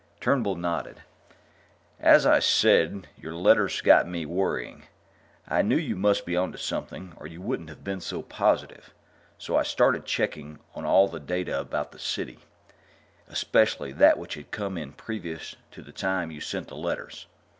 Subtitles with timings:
[0.19, 1.03] Turnbull nodded.
[1.99, 4.87] "As I said, your letters got me worrying.
[5.47, 8.95] I knew you must be on to something or you wouldn't have been so positive.
[9.37, 12.39] So I started checking on all the data about the City
[13.27, 17.27] especially that which had come in just previous to the time you sent the letters.